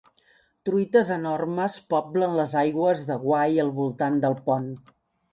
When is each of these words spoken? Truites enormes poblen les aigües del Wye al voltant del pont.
Truites 0.67 1.09
enormes 1.15 1.75
poblen 1.93 2.33
les 2.39 2.53
aigües 2.61 3.03
del 3.09 3.21
Wye 3.33 3.61
al 3.65 3.69
voltant 3.81 4.17
del 4.25 4.37
pont. 4.49 4.67